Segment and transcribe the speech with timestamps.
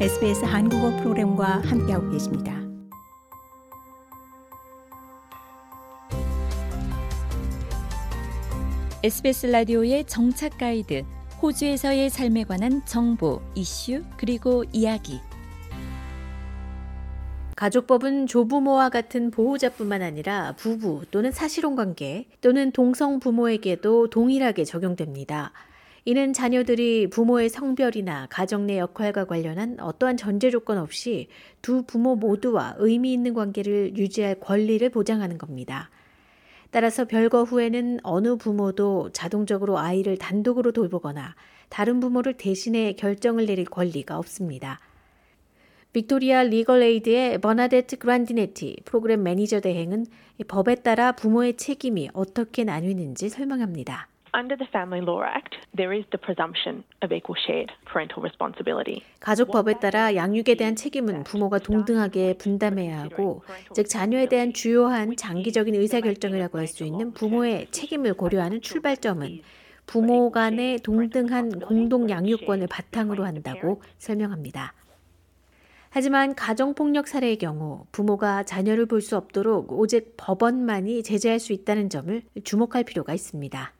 [0.00, 2.56] SBS 한국어 프로그램과 함께하고 계십니다.
[9.02, 11.04] SBS 라디오의 정착 가이드,
[11.42, 15.18] 호주에서의 삶에 관한 정보, 이슈, 그리고 이야기.
[17.56, 25.50] 가족법은 조부모와 같은 보호자뿐만 아니라 부부 또는 사실혼 관계 또는 동성 부모에게도 동일하게 적용됩니다.
[26.08, 31.28] 이는 자녀들이 부모의 성별이나 가정 내 역할과 관련한 어떠한 전제 조건 없이
[31.60, 35.90] 두 부모 모두와 의미 있는 관계를 유지할 권리를 보장하는 겁니다.
[36.70, 41.34] 따라서 별거 후에는 어느 부모도 자동적으로 아이를 단독으로 돌보거나
[41.68, 44.80] 다른 부모를 대신해 결정을 내릴 권리가 없습니다.
[45.92, 50.06] 빅토리아 Legal Aid의 버나데트 그란디네티 프로그램 매니저 대행은
[50.46, 54.08] 법에 따라 부모의 책임이 어떻게 나뉘는지 설명합니다.
[54.34, 59.02] Under the Family Law Act, there is the presumption of equal shared parental responsibility.
[59.20, 66.58] 가족법에 따라 양육에 대한 책임은 부모가 동등하게 분담해야 하고, 즉 자녀에 대한 주요한 장기적인 의사결정이라고
[66.58, 69.40] 할 수 있는 부모의 책임을 고려하는 출발점은
[69.86, 74.74] 부모 간의 동등한 공동 양육권을 바탕으로 한다고 설명합니다.
[75.88, 82.22] 하지만 가정폭력 사례의 경우 부모가 자녀를 볼 수 없도록 오직 법원만이 제재할 수 있다는 점을
[82.44, 83.72] 주목할 필요가 있습니다.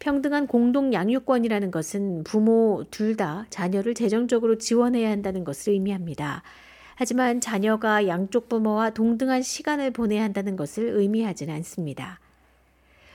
[0.00, 6.42] 평등한 공동 양육권이라는 것은 부모 둘 다 자녀를 재정적으로 지원해야 한다는 것을 의미합니다.
[6.94, 12.18] 하지만 자녀가 양쪽 부모와 동등한 시간을 보내야 한다는 것을 의미하지는 않습니다.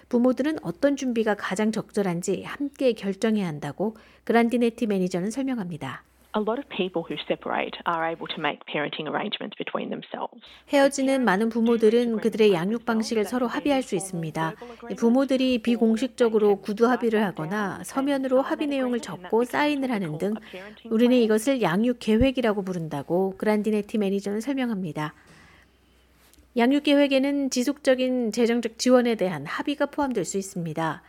[0.10, 6.04] 부모들은 어떤 준비가 가장 적절한지 함께 결정해야 한다고 그란디네티 매니저는 설명합니다.
[6.38, 10.44] A lot of people who separate are able to make parenting arrangements between themselves.
[10.68, 14.56] 헤어지는 많은 부모들은 그들의 양육 방식을 서로 합의할 수 있습니다.
[14.98, 20.34] 부모들이 비공식적으로 구두 합의를 하거나 서면으로 합의 내용을 적고 사인을 하는 등
[20.90, 25.14] 우리는 이것을 양육 계획이라고 부른다고 그란디네티 매니저는 설명합니다.
[26.58, 31.02] 양육 계획에는 지속적인 재정적 지원에 대한 합의가 포함될 수 있습니다.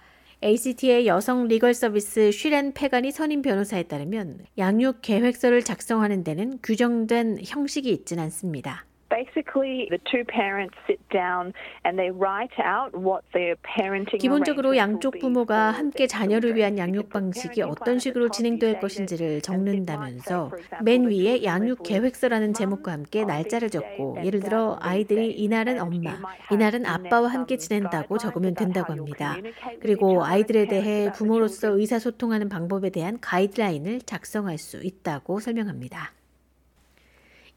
[0.42, 7.90] ACT의 여성 리걸 서비스 슈렌 페간이 선임 변호사에 따르면 양육 계획서를 작성하는 데는 규정된 형식이
[7.90, 8.84] 있진 않습니다.
[9.08, 11.52] Basically, the two parents sit down
[11.84, 17.62] and they write out what their parenting 기본적으로 양쪽 부모가 함께 자녀를 위한 양육 방식이
[17.62, 20.50] 어떤 식으로 진행될 것인지를 적는다면서
[20.82, 26.18] 맨 위에 양육 계획서라는 제목과 함께 날짜를 적고 예를 들어 아이들이 이날은 엄마,
[26.50, 29.36] 이날은 아빠와 함께 지낸다고 적으면 된다고 합니다.
[29.80, 36.15] 그리고 아이들에 대해 부모로서 의사소통하는 방법에 대한 가이드라인을 작성할 수 있다고 설명합니다.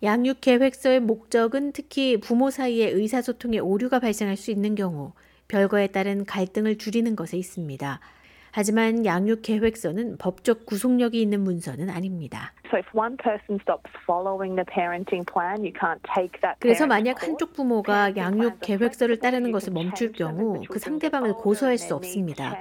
[0.02, 5.12] 양육 계획서의 목적은 특히 부모 사이의 의사소통에 오류가 발생할 수 있는 경우
[5.50, 8.00] 별거에 따른 갈등을 줄이는 것에 있습니다.
[8.52, 12.54] 하지만 양육 계획서는 법적 구속력이 있는 문서는 아닙니다.
[16.59, 22.58] 그래서 만약 한쪽 부모가 양육 계획서를 따르는 것을 멈출 경우 그 상대방을 고소할 수 없습니다.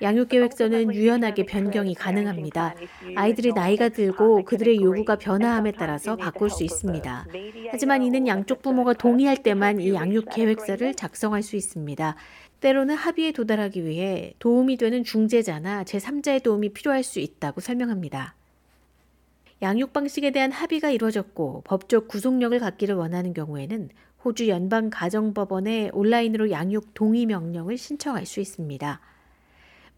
[0.00, 2.74] 양육 계획서는 유연하게 변경이 가능합니다.
[3.16, 7.26] 아이들이 나이가 들고 그들의 요구가 변화함에 따라서 바꿀 수 있습니다.
[7.70, 12.14] 하지만 이는 양쪽 부모가 동의할 때만 이 양육 계획서를 작성할 수 있습니다.
[12.60, 18.34] 때로는 합의에 도달하기 위해 도움이 되는 중재자나 제3자의 도움이 필요할 수 있다고 설명합니다.
[19.62, 23.90] 양육 방식에 대한 합의가 이루어졌고 법적 구속력을 갖기를 원하는 경우에는
[24.24, 29.00] 호주 연방 가정법원에 온라인으로 양육 동의 명령을 신청할 수 있습니다.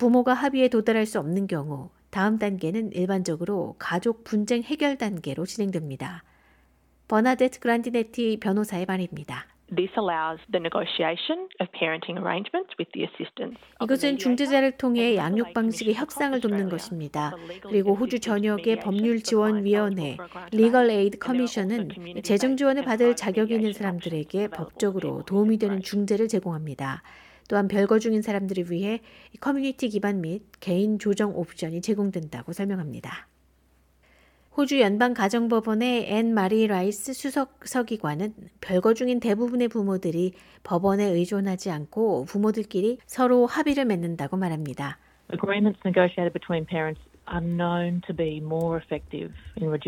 [0.01, 6.25] 부모가 합의에 도달할 수 없는 경우 다음 단계는 일반적으로 가족 분쟁 해결 단계로 진행됩니다.
[7.07, 9.47] 버나데트 그란디네티 변호사의 말입니다.
[13.83, 17.35] 이것은 중재자를 통해 양육 방식의 협상을 돕는 것입니다.
[17.65, 20.17] 그리고 호주 전역의 법률 지원 위원회
[20.51, 27.03] Legal Aid Commission은 재정 지원을 받을 자격이 있는 사람들에게 법적으로 도움이 되는 중재를 제공합니다.
[27.51, 29.01] 또한 별거 중인 사람들을 위해
[29.41, 33.27] 커뮤니티 기반 및 개인 조정 옵션이 제공된다고 설명합니다.
[34.57, 42.99] 호주 연방가정법원의 앤 마리 라이스 수석 서기관은 별거 중인 대부분의 부모들이 법원에 의존하지 않고 부모들끼리
[43.05, 44.99] 서로 합의를 맺는다고 말합니다.
[45.33, 47.03] Agreements negotiated between parents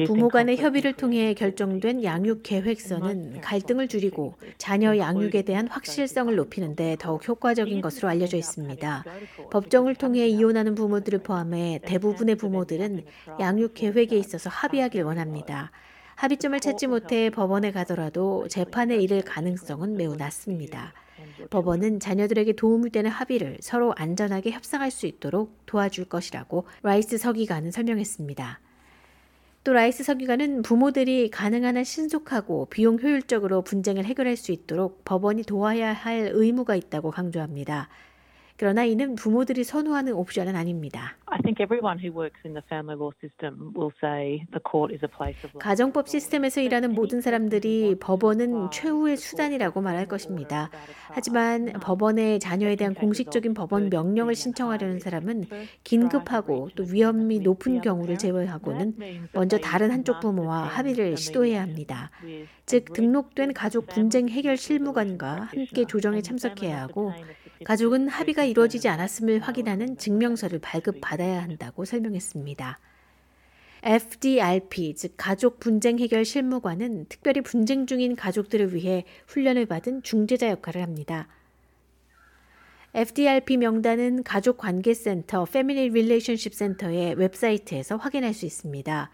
[0.06, 6.96] 부모 간의 협의를 통해 결정된 양육 계획서는 갈등을 줄이고 자녀 양육에 대한 확실성을 높이는 데
[7.00, 9.04] 더욱 효과적인 것으로 알려져 있습니다.
[9.50, 13.04] 법정을 통해 이혼하는 부모들을 포함해 대부분의 부모들은
[13.40, 15.72] 양육 계획에 있어서 합의하길 원합니다.
[16.14, 20.92] 합의점을 찾지 못해 법원에 가더라도 재판에 이를 가능성은 매우 낮습니다.
[21.50, 28.60] 법원은 자녀들에게 도움이 되는 합의를 서로 안전하게 협상할 수 있도록 도와줄 것이라고 라이스 서기관은 설명했습니다.
[29.64, 35.92] 또 라이스 서기관은 부모들이 가능한 한 신속하고 비용 효율적으로 분쟁을 해결할 수 있도록 법원이 도와야
[35.92, 37.88] 할 의무가 있다고 강조합니다.
[38.56, 41.16] 그러나 이는 부모들이 선호하는 옵션은 아닙니다.
[41.26, 45.02] I think everyone who works in the family law system will say the court is
[45.04, 50.70] a place of 가정법 시스템에서 일하는 모든 사람들이 법원은 최후의 수단이라고 말할 것입니다.
[51.08, 55.44] 하지만 법원에 자녀에 대한 공식적인 법원 명령을 신청하려는 사람은
[55.84, 58.94] 긴급하고 또 위험이 높은 경우를 제외하고는
[59.32, 62.10] 먼저 다른 한쪽 부모와 합의를 시도해야 합니다.
[62.66, 67.12] 즉 등록된 가족 분쟁 해결 실무관과 함께 조정에 참석해야 하고
[67.64, 72.78] 가족은 합의가 이루어지지 않았음을 확인하는 증명서를 발급받아야 한다고 설명했습니다.
[73.84, 80.82] FDRP, 즉 가족 분쟁 해결 실무관은 특별히 분쟁 중인 가족들을 위해 훈련을 받은 중재자 역할을
[80.82, 81.28] 합니다.
[82.94, 89.10] FDRP 명단은 가족관계센터 Family Relationship Center의 웹사이트에서 확인할 수 있습니다.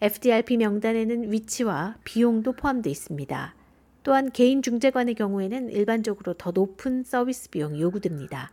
[0.00, 3.57] FDRP 명단에는 위치와 비용도 포함되어 있습니다.
[4.02, 8.50] 또한 개인 중재관의 경우에는 일반적으로 더 높은 서비스 비용이 요구됩니다.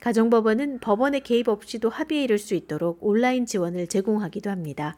[0.00, 4.96] 가정법원은 법원의 개입 없이도 합의에 이를 수 있도록 온라인 지원을 제공하기도 합니다.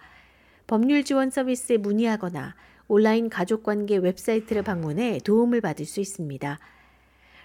[0.67, 2.55] 법률 지원 서비스에 문의하거나
[2.89, 6.59] 온라인 가족관계 웹사이트를 방문해 도움을 받을 수 있습니다.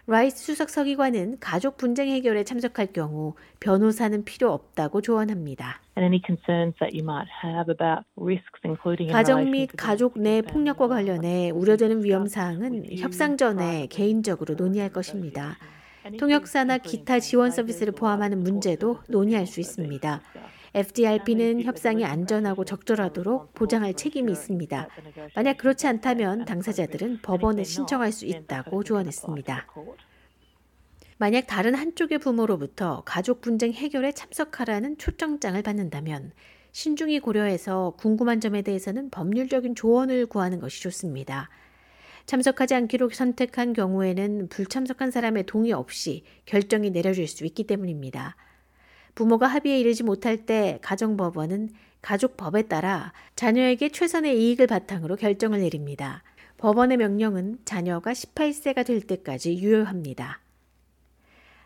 [0.10, 5.82] 라이스 수석 서기관은 가족 분쟁 해결에 참석할 경우 변호사는 필요 없다고 조언합니다.
[9.12, 15.58] 가정 및 가족 내 폭력과 관련해 우려되는 위험 사항은 협상 전에 개인적으로 논의할 것입니다.
[16.18, 20.22] 통역사나 기타 지원 서비스를 포함하는 문제도 논의할 수 있습니다.
[20.74, 24.88] FDRP는 협상이 안전하고 적절하도록 보장할 책임이 있습니다.
[25.36, 29.68] 만약 그렇지 않다면 당사자들은 법원에 신청할 수 있다고 조언했습니다.
[31.18, 36.32] 만약 다른 한쪽의 부모로부터 가족 분쟁 해결에 참석하라는 초청장을 받는다면
[36.72, 41.50] 신중히 고려해서 궁금한 점에 대해서는 법률적인 조언을 구하는 것이 좋습니다.
[42.26, 48.36] 참석하지 않기로 선택한 경우에는 불참석한 사람의 동의 없이 결정이 내려질 수 있기 때문입니다.
[49.20, 51.72] 부모가 합의에 이르지 못할 때 가정법원은
[52.02, 56.24] 가족법에 따라 자녀에게 최선의 이익을 바탕으로 결정을 내립니다.
[56.56, 60.40] 법원의 명령은 자녀가 18세가 될 때까지 유효합니다.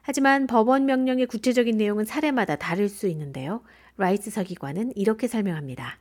[0.01, 3.61] 하지만 법원 명령의 구체적인 내용은 사례마다 다를 수 있는데요.
[3.97, 5.99] 라이스 서기관은 이렇게 설명합니다.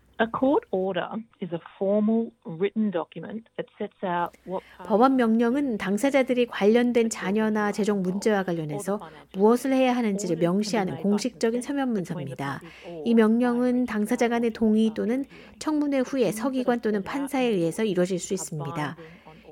[4.84, 9.00] 법원 명령은 당사자들이 관련된 자녀나 재정 문제와 관련해서
[9.34, 12.60] 무엇을 해야 하는지를 명시하는 공식적인 서면 문서입니다.
[13.04, 15.24] 이 명령은 당사자 간의 동의 또는
[15.58, 18.96] 청문회 후에 서기관 또는 판사에 의해서 이루어질 수 있습니다.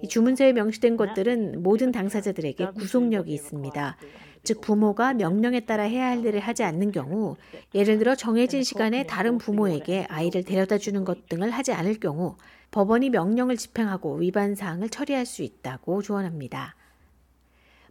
[0.02, 3.96] 이 주문서에 명시된 것들은 모든 당사자들에게 구속력이 있습니다.
[4.42, 7.36] 즉 부모가 명령에 따라 해야 할 일을 하지 않는 경우
[7.74, 12.36] 예를 들어 정해진 시간에 다른 부모에게 아이를 데려다 주는 것 등을 하지 않을 경우
[12.70, 16.76] 법원이 명령을 집행하고 위반 사항을 처리할 수 있다고 조언합니다.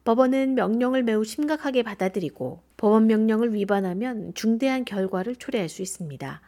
[0.06, 6.42] 법원은 명령을 매우 심각하게 받아들이고 법원 명령을 위반하면 중대한 결과를 초래할 수 있습니다.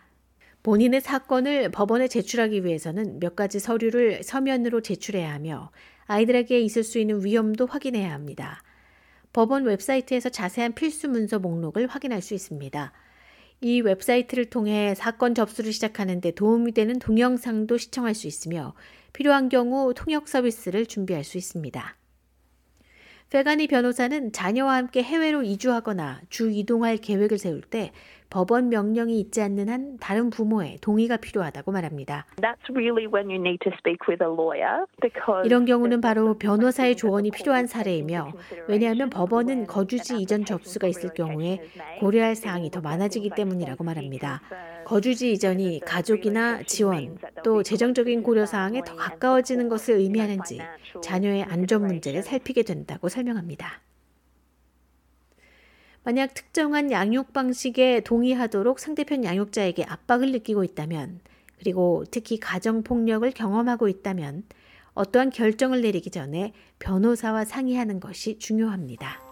[0.63, 5.71] 본인의 사건을 법원에 제출하기 위해서는 몇 가지 서류를 서면으로 제출해야 하며
[6.05, 8.61] 아이들에게 있을 수 있는 위험도 확인해야 합니다.
[9.33, 12.91] 법원 웹사이트에서 자세한 필수 문서 목록을 확인할 수 있습니다.
[13.61, 18.73] 이 웹사이트를 통해 사건 접수를 시작하는데 도움이 되는 동영상도 시청할 수 있으며
[19.13, 21.95] 필요한 경우 통역 서비스를 준비할 수 있습니다.
[23.31, 27.93] 페가니 변호사는 자녀와 함께 해외로 이주하거나 주 이동할 계획을 세울 때
[28.29, 32.25] 법원 명령이 있지 않는 한 다른 부모의 동의가 필요하다고 말합니다.
[35.45, 38.33] 이런 경우는 바로 변호사의 조언이 필요한 사례이며
[38.67, 41.59] 왜냐하면 법원은 거주지 이전 접수가 있을 경우에
[42.01, 44.41] 고려할 사항이 더 많아지기 때문이라고 말합니다.
[44.85, 50.59] 거주지 이전이 가족이나 지원 또 재정적인 고려 사항에 더 가까워지는 것을 의미하는지
[51.03, 53.81] 자녀의 안전 문제를 살피게 된다고 설명합니다.
[56.03, 61.19] 만약 특정한 양육 방식에 동의하도록 상대편 양육자에게 압박을 느끼고 있다면,
[61.59, 64.43] 그리고 특히 가정폭력을 경험하고 있다면,
[64.93, 69.30] 어떠한 결정을 내리기 전에 변호사와 상의하는 것이 중요합니다.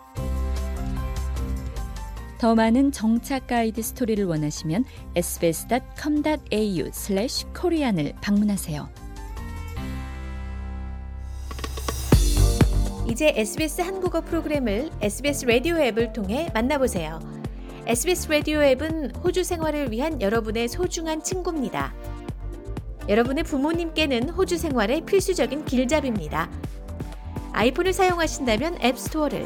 [2.39, 8.88] 더 많은 정착 가이드 스토리를 원하시면 sbs.com.au/korean을 방문하세요.
[13.10, 17.19] 이제 SBS 한국어 프로그램을 SBS 라디오 앱을 통해 만나보세요.
[17.86, 21.93] SBS 라디오 앱은 호주 생활을 위한 여러분의 소중한 친구입니다.
[23.10, 26.50] 여러분의 부모님께는 호주 생활의 필수적인 길잡이입니다.
[27.51, 29.46] 아이폰을 사용하신다면 앱스토어를,